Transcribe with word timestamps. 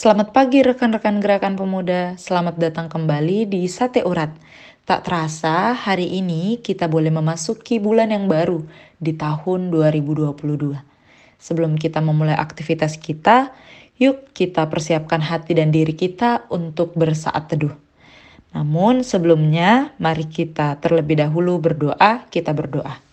Selamat 0.00 0.32
pagi 0.32 0.64
rekan-rekan 0.64 1.20
gerakan 1.20 1.60
pemuda, 1.60 2.16
selamat 2.16 2.56
datang 2.56 2.88
kembali 2.88 3.44
di 3.44 3.68
Sate 3.68 4.00
Urat. 4.00 4.32
Tak 4.88 5.04
terasa 5.04 5.76
hari 5.76 6.16
ini 6.16 6.56
kita 6.56 6.88
boleh 6.88 7.12
memasuki 7.12 7.76
bulan 7.76 8.08
yang 8.08 8.24
baru 8.24 8.64
di 8.96 9.12
tahun 9.12 9.68
2022. 9.68 10.40
Sebelum 11.36 11.76
kita 11.76 12.00
memulai 12.00 12.32
aktivitas 12.32 12.96
kita, 12.96 13.52
yuk 14.00 14.32
kita 14.32 14.72
persiapkan 14.72 15.20
hati 15.20 15.60
dan 15.60 15.68
diri 15.68 15.92
kita 15.92 16.48
untuk 16.48 16.96
bersaat 16.96 17.52
teduh. 17.52 17.76
Namun 18.56 19.04
sebelumnya 19.04 19.92
mari 20.00 20.24
kita 20.24 20.80
terlebih 20.80 21.20
dahulu 21.20 21.60
berdoa, 21.60 22.24
kita 22.32 22.56
berdoa. 22.56 23.09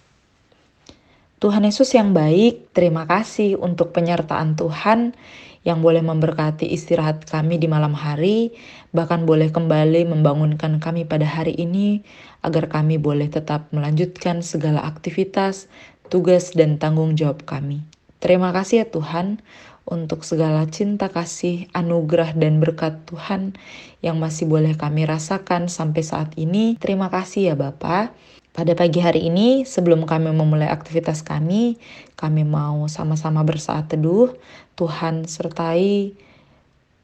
Tuhan 1.38 1.70
Yesus 1.70 1.94
yang 1.94 2.18
baik, 2.18 2.74
terima 2.74 3.06
kasih 3.06 3.62
untuk 3.62 3.94
penyertaan 3.94 4.58
Tuhan 4.58 5.14
yang 5.62 5.86
boleh 5.86 6.02
memberkati 6.02 6.66
istirahat 6.66 7.30
kami 7.30 7.62
di 7.62 7.70
malam 7.70 7.94
hari, 7.94 8.58
bahkan 8.90 9.22
boleh 9.22 9.54
kembali 9.54 10.10
membangunkan 10.10 10.82
kami 10.82 11.06
pada 11.06 11.30
hari 11.30 11.54
ini, 11.54 12.02
agar 12.42 12.74
kami 12.74 12.98
boleh 12.98 13.30
tetap 13.30 13.70
melanjutkan 13.70 14.42
segala 14.42 14.82
aktivitas, 14.82 15.70
tugas, 16.10 16.58
dan 16.58 16.82
tanggung 16.82 17.14
jawab 17.14 17.46
kami. 17.46 17.86
Terima 18.18 18.50
kasih 18.50 18.82
ya 18.82 18.86
Tuhan 18.90 19.38
untuk 19.86 20.26
segala 20.26 20.66
cinta 20.74 21.06
kasih, 21.06 21.70
anugerah, 21.78 22.34
dan 22.34 22.58
berkat 22.58 23.06
Tuhan 23.06 23.54
yang 24.02 24.18
masih 24.18 24.50
boleh 24.50 24.74
kami 24.74 25.06
rasakan 25.06 25.70
sampai 25.70 26.02
saat 26.02 26.34
ini. 26.34 26.82
Terima 26.82 27.14
kasih 27.14 27.54
ya 27.54 27.56
Bapak. 27.60 28.10
Pada 28.58 28.74
pagi 28.74 28.98
hari 28.98 29.30
ini, 29.30 29.70
sebelum 29.70 30.10
kami 30.10 30.34
memulai 30.34 30.66
aktivitas 30.66 31.22
kami, 31.22 31.78
kami 32.18 32.42
mau 32.42 32.90
sama-sama 32.90 33.46
bersaat 33.46 33.94
teduh. 33.94 34.34
Tuhan 34.74 35.30
sertai 35.30 36.18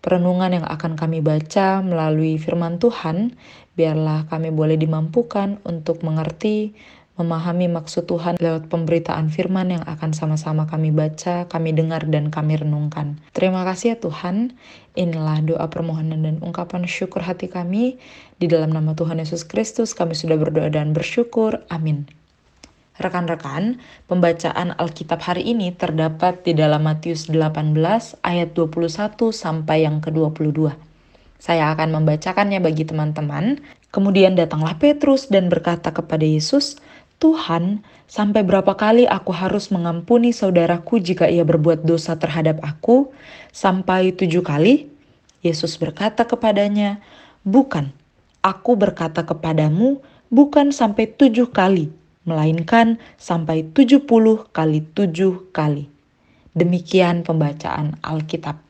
perenungan 0.02 0.50
yang 0.50 0.66
akan 0.66 0.98
kami 0.98 1.22
baca 1.22 1.86
melalui 1.86 2.42
firman 2.42 2.82
Tuhan. 2.82 3.38
Biarlah 3.78 4.26
kami 4.34 4.50
boleh 4.50 4.82
dimampukan 4.82 5.62
untuk 5.62 6.02
mengerti 6.02 6.74
memahami 7.14 7.70
maksud 7.70 8.10
Tuhan 8.10 8.42
lewat 8.42 8.74
pemberitaan 8.74 9.30
firman 9.30 9.78
yang 9.78 9.84
akan 9.86 10.18
sama-sama 10.18 10.66
kami 10.66 10.90
baca, 10.90 11.46
kami 11.46 11.70
dengar, 11.70 12.10
dan 12.10 12.34
kami 12.34 12.58
renungkan. 12.58 13.22
Terima 13.38 13.62
kasih 13.70 13.94
ya 13.94 13.98
Tuhan. 14.02 14.58
Inilah 14.98 15.46
doa 15.46 15.66
permohonan 15.70 16.26
dan 16.26 16.36
ungkapan 16.42 16.90
syukur 16.90 17.22
hati 17.22 17.46
kami. 17.50 18.02
Di 18.42 18.50
dalam 18.50 18.74
nama 18.74 18.98
Tuhan 18.98 19.22
Yesus 19.22 19.46
Kristus 19.46 19.94
kami 19.94 20.18
sudah 20.18 20.42
berdoa 20.42 20.74
dan 20.74 20.98
bersyukur. 20.98 21.62
Amin. 21.70 22.10
Rekan-rekan, 22.94 23.82
pembacaan 24.06 24.78
Alkitab 24.78 25.18
hari 25.26 25.50
ini 25.50 25.74
terdapat 25.74 26.46
di 26.46 26.54
dalam 26.54 26.86
Matius 26.86 27.26
18 27.26 27.74
ayat 28.22 28.54
21 28.54 29.34
sampai 29.34 29.86
yang 29.86 29.98
ke-22. 29.98 30.70
Saya 31.42 31.74
akan 31.74 31.90
membacakannya 31.90 32.62
bagi 32.62 32.86
teman-teman. 32.86 33.66
Kemudian 33.90 34.38
datanglah 34.38 34.78
Petrus 34.78 35.26
dan 35.26 35.50
berkata 35.50 35.90
kepada 35.90 36.22
Yesus, 36.22 36.78
Tuhan, 37.22 37.86
sampai 38.06 38.46
berapa 38.46 38.74
kali 38.76 39.10
aku 39.10 39.32
harus 39.34 39.72
mengampuni 39.74 40.36
saudaraku 40.36 41.00
jika 41.00 41.30
ia 41.30 41.42
berbuat 41.46 41.86
dosa 41.88 42.20
terhadap 42.20 42.60
aku? 42.62 43.14
Sampai 43.50 44.14
tujuh 44.14 44.46
kali? 44.46 44.90
Yesus 45.44 45.76
berkata 45.76 46.24
kepadanya, 46.24 47.04
Bukan, 47.44 47.92
aku 48.44 48.80
berkata 48.80 49.24
kepadamu, 49.28 50.00
bukan 50.32 50.72
sampai 50.72 51.12
tujuh 51.12 51.52
kali, 51.52 51.92
melainkan 52.24 53.00
sampai 53.20 53.68
tujuh 53.72 54.04
puluh 54.08 54.48
kali 54.52 54.84
tujuh 54.96 55.52
kali. 55.52 55.92
Demikian 56.54 57.26
pembacaan 57.26 57.98
Alkitab. 58.06 58.62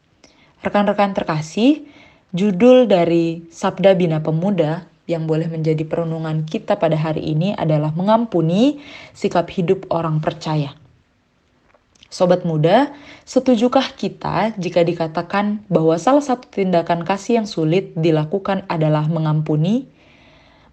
Rekan-rekan 0.64 1.12
terkasih, 1.12 1.84
judul 2.32 2.88
dari 2.88 3.44
Sabda 3.52 3.94
Bina 3.94 4.24
Pemuda 4.24 4.88
yang 5.04 5.28
boleh 5.28 5.52
menjadi 5.52 5.84
perenungan 5.84 6.48
kita 6.48 6.80
pada 6.80 6.96
hari 6.96 7.36
ini 7.36 7.52
adalah 7.52 7.92
mengampuni 7.92 8.80
sikap 9.12 9.52
hidup 9.52 9.92
orang 9.92 10.24
percaya. 10.24 10.72
Sobat 12.08 12.46
muda, 12.46 12.94
setujukah 13.26 13.98
kita 13.98 14.54
jika 14.56 14.86
dikatakan 14.86 15.66
bahwa 15.66 15.98
salah 15.98 16.22
satu 16.22 16.46
tindakan 16.46 17.02
kasih 17.04 17.42
yang 17.42 17.48
sulit 17.50 17.92
dilakukan 17.98 18.70
adalah 18.70 19.10
mengampuni? 19.10 19.90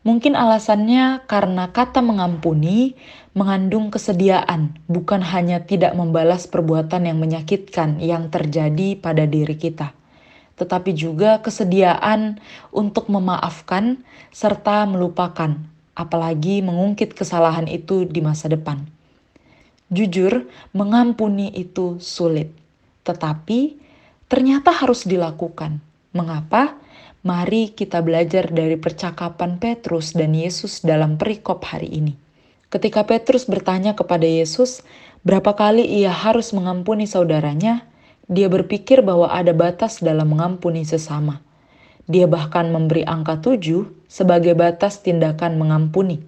Mungkin 0.05 0.37
alasannya 0.37 1.25
karena 1.29 1.73
kata 1.73 2.05
mengampuni 2.05 2.97
mengandung 3.33 3.89
kesediaan, 3.93 4.77
bukan 4.89 5.21
hanya 5.25 5.65
tidak 5.65 5.97
membalas 5.97 6.45
perbuatan 6.49 7.09
yang 7.09 7.21
menyakitkan 7.21 8.01
yang 8.01 8.29
terjadi 8.29 8.97
pada 9.01 9.25
diri 9.25 9.57
kita 9.57 10.00
tetapi 10.61 10.93
juga 10.93 11.41
kesediaan 11.41 12.37
untuk 12.69 13.09
memaafkan 13.09 13.97
serta 14.29 14.85
melupakan, 14.85 15.57
apalagi 15.97 16.61
mengungkit 16.61 17.17
kesalahan 17.17 17.65
itu 17.65 18.05
di 18.05 18.21
masa 18.21 18.53
depan. 18.53 18.85
Jujur, 19.89 20.47
mengampuni 20.77 21.49
itu 21.57 21.97
sulit, 21.99 22.53
tetapi 23.09 23.81
ternyata 24.29 24.69
harus 24.69 25.09
dilakukan. 25.09 25.81
Mengapa? 26.13 26.77
Mari 27.21 27.77
kita 27.77 28.01
belajar 28.01 28.49
dari 28.49 28.81
percakapan 28.81 29.61
Petrus 29.61 30.17
dan 30.17 30.33
Yesus 30.33 30.81
dalam 30.81 31.21
perikop 31.21 31.61
hari 31.69 31.93
ini. 31.93 32.17
Ketika 32.73 33.05
Petrus 33.05 33.45
bertanya 33.45 33.93
kepada 33.93 34.25
Yesus, 34.25 34.81
berapa 35.21 35.53
kali 35.53 35.85
ia 35.85 36.15
harus 36.15 36.55
mengampuni 36.57 37.05
saudaranya, 37.05 37.85
dia 38.31 38.47
berpikir 38.47 39.03
bahwa 39.03 39.27
ada 39.27 39.51
batas 39.51 39.99
dalam 39.99 40.31
mengampuni 40.31 40.87
sesama. 40.87 41.43
Dia 42.07 42.31
bahkan 42.31 42.71
memberi 42.71 43.03
angka 43.03 43.43
tujuh 43.43 43.91
sebagai 44.07 44.55
batas 44.55 45.03
tindakan 45.03 45.59
mengampuni. 45.59 46.23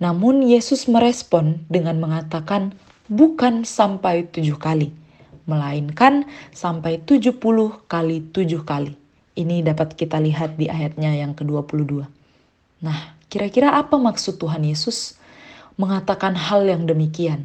Namun 0.00 0.40
Yesus 0.48 0.88
merespon 0.88 1.60
dengan 1.68 2.00
mengatakan 2.00 2.72
bukan 3.12 3.68
sampai 3.68 4.32
tujuh 4.32 4.56
kali, 4.56 4.96
melainkan 5.44 6.24
sampai 6.56 7.04
tujuh 7.04 7.36
puluh 7.36 7.84
kali 7.84 8.24
tujuh 8.32 8.64
kali. 8.64 8.96
Ini 9.36 9.60
dapat 9.60 9.96
kita 10.00 10.16
lihat 10.16 10.56
di 10.56 10.72
ayatnya 10.72 11.12
yang 11.16 11.36
ke-22. 11.36 12.08
Nah, 12.80 12.98
kira-kira 13.28 13.76
apa 13.76 14.00
maksud 14.00 14.40
Tuhan 14.40 14.64
Yesus 14.64 15.20
mengatakan 15.76 16.32
hal 16.32 16.64
yang 16.64 16.88
demikian? 16.88 17.44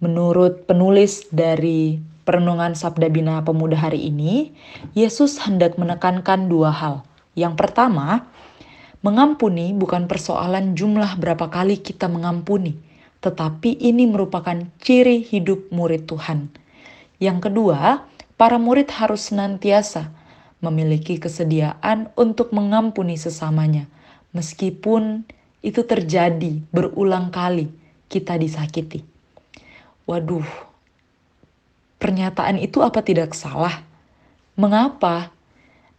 Menurut 0.00 0.64
penulis 0.64 1.28
dari 1.28 2.00
perenungan 2.22 2.78
Sabda 2.78 3.10
Bina 3.10 3.42
Pemuda 3.42 3.78
hari 3.78 4.08
ini, 4.08 4.54
Yesus 4.94 5.38
hendak 5.42 5.78
menekankan 5.78 6.46
dua 6.46 6.70
hal. 6.70 7.02
Yang 7.34 7.54
pertama, 7.58 8.30
mengampuni 9.02 9.74
bukan 9.74 10.06
persoalan 10.06 10.78
jumlah 10.78 11.18
berapa 11.18 11.50
kali 11.50 11.82
kita 11.82 12.06
mengampuni, 12.06 12.78
tetapi 13.18 13.74
ini 13.82 14.06
merupakan 14.06 14.56
ciri 14.78 15.26
hidup 15.26 15.70
murid 15.74 16.06
Tuhan. 16.06 16.50
Yang 17.18 17.50
kedua, 17.50 18.06
para 18.38 18.58
murid 18.58 18.90
harus 18.94 19.30
senantiasa 19.30 20.10
memiliki 20.62 21.18
kesediaan 21.18 22.10
untuk 22.14 22.54
mengampuni 22.54 23.18
sesamanya, 23.18 23.90
meskipun 24.30 25.26
itu 25.62 25.82
terjadi 25.82 26.62
berulang 26.70 27.30
kali 27.34 27.70
kita 28.06 28.38
disakiti. 28.38 29.02
Waduh, 30.06 30.71
Pernyataan 32.02 32.58
itu 32.58 32.82
apa 32.82 32.98
tidak 32.98 33.30
salah? 33.30 33.78
Mengapa? 34.58 35.30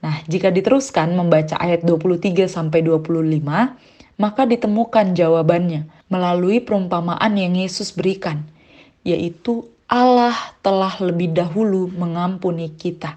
Nah, 0.03 0.19
jika 0.27 0.51
diteruskan 0.51 1.15
membaca 1.15 1.55
ayat 1.55 1.87
23 1.87 2.43
sampai 2.51 2.83
25, 2.83 3.39
maka 4.19 4.43
ditemukan 4.43 5.15
jawabannya 5.15 5.87
melalui 6.11 6.59
perumpamaan 6.59 7.39
yang 7.39 7.55
Yesus 7.55 7.95
berikan, 7.95 8.43
yaitu 9.07 9.63
Allah 9.87 10.35
telah 10.59 10.91
lebih 10.99 11.31
dahulu 11.31 11.87
mengampuni 11.95 12.67
kita. 12.75 13.15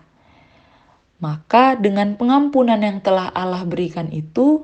Maka 1.19 1.75
dengan 1.75 2.15
pengampunan 2.15 2.79
yang 2.79 3.03
telah 3.03 3.35
Allah 3.35 3.67
berikan 3.67 4.15
itu, 4.15 4.63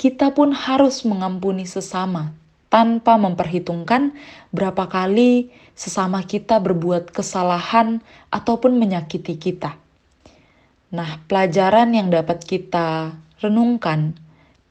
kita 0.00 0.32
pun 0.32 0.56
harus 0.56 1.04
mengampuni 1.04 1.68
sesama 1.68 2.32
tanpa 2.68 3.16
memperhitungkan 3.16 4.12
berapa 4.52 4.88
kali 4.88 5.48
sesama 5.72 6.24
kita 6.24 6.60
berbuat 6.60 7.12
kesalahan 7.12 8.04
ataupun 8.28 8.76
menyakiti 8.76 9.40
kita. 9.40 9.76
Nah, 10.88 11.20
pelajaran 11.28 11.92
yang 11.92 12.08
dapat 12.08 12.44
kita 12.44 13.12
renungkan 13.44 14.16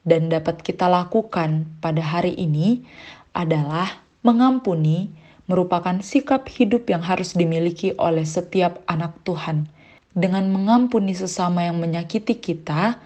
dan 0.01 0.29
dapat 0.33 0.61
kita 0.65 0.89
lakukan 0.89 1.69
pada 1.77 2.01
hari 2.01 2.33
ini 2.33 2.81
adalah 3.37 4.01
mengampuni 4.25 5.13
merupakan 5.47 5.95
sikap 6.03 6.49
hidup 6.51 6.91
yang 6.91 6.99
harus 6.99 7.33
dimiliki 7.33 7.95
oleh 7.95 8.27
setiap 8.27 8.83
anak 8.89 9.15
Tuhan. 9.23 9.71
Dengan 10.17 10.49
mengampuni 10.49 11.13
sesama 11.13 11.63
yang 11.69 11.77
menyakiti 11.77 12.35
kita, 12.35 12.99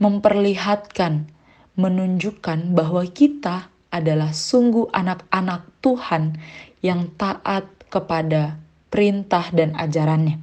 memperlihatkan, 0.00 1.28
menunjukkan 1.76 2.72
bahwa 2.72 3.04
kita 3.06 3.68
adalah 3.94 4.34
sungguh 4.34 4.90
anak-anak 4.90 5.70
Tuhan 5.78 6.34
yang 6.82 7.14
taat 7.14 7.70
kepada 7.86 8.58
perintah 8.90 9.54
dan 9.54 9.78
ajarannya. 9.78 10.42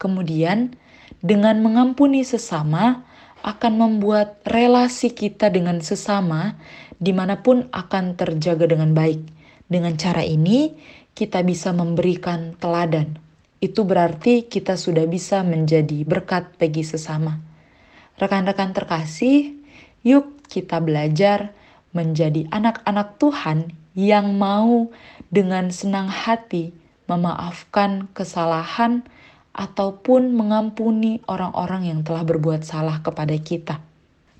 Kemudian, 0.00 0.72
Dengan 1.18 1.58
mengampuni 1.66 2.22
sesama 2.22 3.02
akan 3.42 3.72
membuat 3.74 4.38
relasi 4.46 5.10
kita 5.10 5.50
dengan 5.50 5.82
sesama 5.82 6.54
di 7.02 7.10
mana 7.10 7.42
pun 7.42 7.66
akan 7.74 8.14
terjaga 8.14 8.70
dengan 8.70 8.94
baik. 8.94 9.26
Dengan 9.66 9.98
cara 9.98 10.22
ini, 10.22 10.78
kita 11.18 11.42
bisa 11.42 11.74
memberikan 11.74 12.54
teladan. 12.62 13.18
Itu 13.58 13.82
berarti 13.82 14.46
kita 14.46 14.78
sudah 14.78 15.10
bisa 15.10 15.42
menjadi 15.42 16.06
berkat 16.06 16.54
bagi 16.54 16.86
sesama. 16.86 17.42
Rekan-rekan 18.14 18.70
terkasih, 18.70 19.58
yuk 20.06 20.38
kita 20.46 20.78
belajar 20.78 21.57
menjadi 21.96 22.44
anak-anak 22.52 23.16
Tuhan 23.16 23.72
yang 23.98 24.36
mau 24.36 24.92
dengan 25.32 25.72
senang 25.72 26.06
hati 26.06 26.70
memaafkan 27.08 28.06
kesalahan 28.12 29.02
ataupun 29.56 30.36
mengampuni 30.36 31.24
orang-orang 31.26 31.90
yang 31.90 32.00
telah 32.06 32.22
berbuat 32.22 32.62
salah 32.62 33.00
kepada 33.02 33.34
kita. 33.40 33.80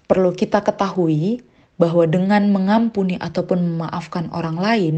Perlu 0.07 0.31
kita 0.37 0.63
ketahui 0.63 1.43
bahwa 1.81 2.05
dengan 2.07 2.47
mengampuni 2.53 3.19
ataupun 3.19 3.75
memaafkan 3.75 4.31
orang 4.31 4.57
lain 4.61 4.97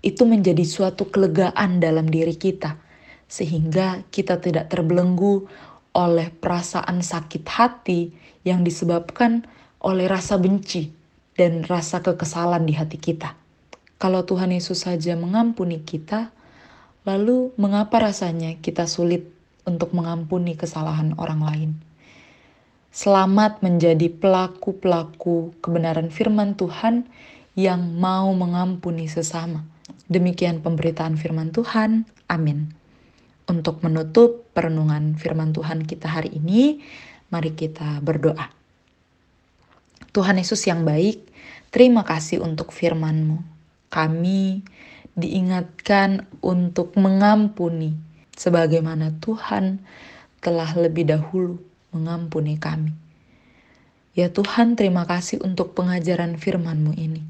itu 0.00 0.24
menjadi 0.24 0.64
suatu 0.64 1.06
kelegaan 1.06 1.78
dalam 1.78 2.08
diri 2.08 2.34
kita, 2.34 2.80
sehingga 3.30 4.02
kita 4.10 4.40
tidak 4.40 4.72
terbelenggu 4.72 5.46
oleh 5.94 6.32
perasaan 6.34 7.02
sakit 7.02 7.44
hati 7.46 8.10
yang 8.46 8.64
disebabkan 8.64 9.44
oleh 9.82 10.06
rasa 10.06 10.38
benci 10.38 10.99
dan 11.40 11.64
rasa 11.64 12.04
kekesalan 12.04 12.68
di 12.68 12.76
hati 12.76 13.00
kita. 13.00 13.32
Kalau 13.96 14.28
Tuhan 14.28 14.52
Yesus 14.52 14.84
saja 14.84 15.16
mengampuni 15.16 15.80
kita, 15.80 16.28
lalu 17.08 17.56
mengapa 17.56 17.96
rasanya 17.96 18.60
kita 18.60 18.84
sulit 18.84 19.24
untuk 19.64 19.96
mengampuni 19.96 20.52
kesalahan 20.52 21.16
orang 21.16 21.40
lain? 21.40 21.70
Selamat 22.92 23.64
menjadi 23.64 24.12
pelaku-pelaku 24.12 25.56
kebenaran 25.64 26.12
firman 26.12 26.60
Tuhan 26.60 27.08
yang 27.56 27.96
mau 27.96 28.28
mengampuni 28.36 29.08
sesama. 29.08 29.64
Demikian 30.12 30.60
pemberitaan 30.60 31.16
firman 31.16 31.56
Tuhan. 31.56 32.04
Amin. 32.28 32.76
Untuk 33.48 33.80
menutup 33.80 34.44
perenungan 34.52 35.16
firman 35.16 35.56
Tuhan 35.56 35.88
kita 35.88 36.04
hari 36.04 36.36
ini, 36.36 36.84
mari 37.32 37.56
kita 37.56 38.04
berdoa. 38.04 38.59
Tuhan 40.10 40.40
Yesus 40.40 40.64
yang 40.64 40.88
baik, 40.88 41.22
terima 41.68 42.02
kasih 42.02 42.40
untuk 42.40 42.72
firman-Mu. 42.72 43.44
Kami 43.92 44.64
diingatkan 45.14 46.24
untuk 46.40 46.96
mengampuni 46.96 47.94
sebagaimana 48.34 49.12
Tuhan 49.20 49.82
telah 50.40 50.70
lebih 50.78 51.12
dahulu 51.12 51.60
mengampuni 51.92 52.56
kami. 52.56 52.96
Ya 54.16 54.32
Tuhan, 54.32 54.74
terima 54.74 55.06
kasih 55.06 55.38
untuk 55.44 55.76
pengajaran 55.76 56.40
firman-Mu 56.40 56.96
ini. 56.98 57.22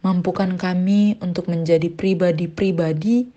Mampukan 0.00 0.56
kami 0.56 1.20
untuk 1.20 1.52
menjadi 1.52 1.92
pribadi-pribadi 1.92 3.28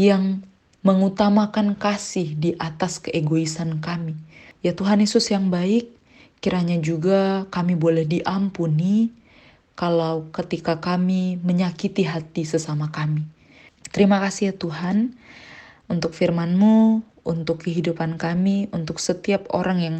yang 0.00 0.40
mengutamakan 0.80 1.76
kasih 1.76 2.32
di 2.34 2.56
atas 2.56 2.98
keegoisan 2.98 3.84
kami. 3.84 4.16
Ya 4.64 4.72
Tuhan 4.72 5.04
Yesus 5.04 5.28
yang 5.28 5.52
baik, 5.52 5.92
kiranya 6.42 6.76
juga 6.82 7.46
kami 7.54 7.78
boleh 7.78 8.02
diampuni 8.02 9.14
kalau 9.78 10.28
ketika 10.34 10.82
kami 10.82 11.38
menyakiti 11.40 12.04
hati 12.04 12.42
sesama 12.42 12.90
kami. 12.90 13.24
Terima 13.94 14.18
kasih 14.18 14.52
ya 14.52 14.54
Tuhan 14.58 15.14
untuk 15.86 16.12
firman-Mu, 16.12 17.04
untuk 17.22 17.64
kehidupan 17.64 18.18
kami, 18.18 18.66
untuk 18.74 18.98
setiap 18.98 19.46
orang 19.54 19.78
yang 19.78 19.96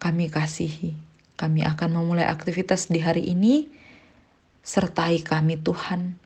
kami 0.00 0.32
kasihi. 0.32 0.96
Kami 1.36 1.60
akan 1.66 2.00
memulai 2.00 2.24
aktivitas 2.24 2.88
di 2.88 3.04
hari 3.04 3.28
ini, 3.28 3.68
sertai 4.64 5.20
kami 5.20 5.60
Tuhan. 5.60 6.16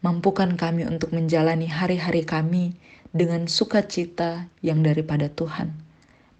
Mampukan 0.00 0.56
kami 0.56 0.88
untuk 0.88 1.12
menjalani 1.12 1.68
hari-hari 1.68 2.24
kami 2.24 2.72
dengan 3.12 3.44
sukacita 3.50 4.48
yang 4.64 4.80
daripada 4.80 5.28
Tuhan. 5.28 5.74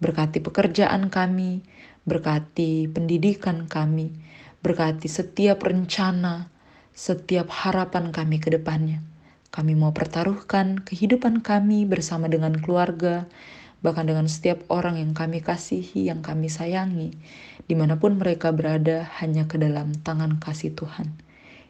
Berkati 0.01 0.41
pekerjaan 0.41 1.09
kami, 1.09 1.61
berkati 2.07 2.87
pendidikan 2.87 3.67
kami, 3.67 4.15
berkati 4.63 5.11
setiap 5.11 5.67
rencana, 5.67 6.47
setiap 6.95 7.51
harapan 7.51 8.15
kami 8.15 8.39
ke 8.39 8.49
depannya. 8.49 9.03
Kami 9.51 9.75
mau 9.75 9.91
pertaruhkan 9.91 10.79
kehidupan 10.81 11.43
kami 11.43 11.83
bersama 11.83 12.31
dengan 12.31 12.55
keluarga, 12.57 13.27
bahkan 13.83 14.07
dengan 14.07 14.25
setiap 14.31 14.63
orang 14.71 14.97
yang 14.97 15.11
kami 15.11 15.43
kasihi, 15.43 16.07
yang 16.07 16.23
kami 16.23 16.47
sayangi, 16.47 17.13
di 17.67 17.75
mana 17.75 17.99
pun 17.99 18.15
mereka 18.15 18.55
berada 18.55 19.05
hanya 19.19 19.45
ke 19.45 19.59
dalam 19.59 19.91
tangan 20.01 20.39
kasih 20.39 20.73
Tuhan. 20.73 21.11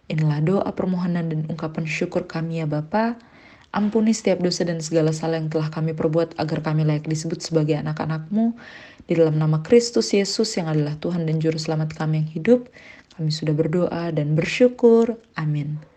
Inilah 0.08 0.40
doa 0.40 0.70
permohonan 0.72 1.28
dan 1.28 1.42
ungkapan 1.52 1.84
syukur 1.84 2.30
kami 2.32 2.64
ya 2.64 2.68
Bapa. 2.70 3.20
Ampuni 3.76 4.16
setiap 4.16 4.40
dosa 4.40 4.64
dan 4.64 4.80
segala 4.80 5.12
salah 5.12 5.40
yang 5.40 5.52
telah 5.52 5.68
kami 5.68 5.92
perbuat 5.92 6.40
agar 6.40 6.60
kami 6.64 6.88
layak 6.88 7.08
disebut 7.08 7.44
sebagai 7.44 7.76
anak-anakmu. 7.80 8.56
Di 9.08 9.14
dalam 9.16 9.40
nama 9.40 9.64
Kristus 9.64 10.12
Yesus 10.12 10.52
yang 10.60 10.68
adalah 10.68 11.00
Tuhan 11.00 11.24
dan 11.24 11.40
Juru 11.40 11.56
Selamat 11.56 11.96
kami 11.96 12.24
yang 12.24 12.30
hidup, 12.32 12.60
kami 13.16 13.32
sudah 13.32 13.56
berdoa 13.56 14.12
dan 14.12 14.36
bersyukur. 14.36 15.16
Amin. 15.40 15.88